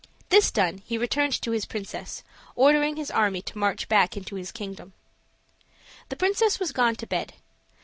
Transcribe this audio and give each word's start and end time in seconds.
This 0.29 0.49
done 0.49 0.79
he 0.83 0.97
returned 0.97 1.39
to 1.43 1.51
his 1.51 1.67
princess, 1.67 2.23
ordering 2.55 2.95
his 2.95 3.11
army 3.11 3.43
to 3.43 3.57
march 3.59 3.87
back 3.87 4.17
into 4.17 4.33
his 4.35 4.51
kingdom. 4.51 4.93
The 6.09 6.15
princess 6.15 6.59
was 6.59 6.71
gone 6.71 6.95
to 6.95 7.05
bed. 7.05 7.33